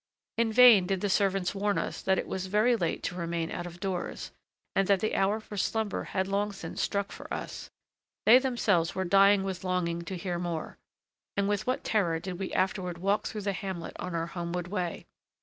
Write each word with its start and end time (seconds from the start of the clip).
In 0.39 0.51
vain 0.51 0.87
did 0.87 1.01
the 1.01 1.11
servants 1.11 1.53
warn 1.53 1.77
us 1.77 2.01
that 2.01 2.17
it 2.17 2.25
was 2.25 2.47
very 2.47 2.75
late 2.75 3.03
to 3.03 3.13
remain 3.15 3.51
out 3.51 3.67
of 3.67 3.79
doors, 3.79 4.31
and 4.75 4.87
that 4.87 4.99
the 4.99 5.15
hour 5.15 5.39
for 5.39 5.57
slumber 5.57 6.05
had 6.05 6.27
long 6.27 6.51
since 6.51 6.81
struck 6.81 7.11
for 7.11 7.31
us; 7.31 7.69
they 8.25 8.39
themselves 8.39 8.95
were 8.95 9.05
dying 9.05 9.43
with 9.43 9.63
longing 9.63 10.01
to 10.05 10.17
hear 10.17 10.39
more. 10.39 10.79
And 11.37 11.47
with 11.47 11.67
what 11.67 11.83
terror 11.83 12.17
did 12.17 12.39
we 12.39 12.51
afterward 12.51 12.97
walk 12.97 13.27
through 13.27 13.41
the 13.41 13.53
hamlet 13.53 13.95
on 13.99 14.15
our 14.15 14.25
homeward 14.25 14.69
way! 14.69 15.05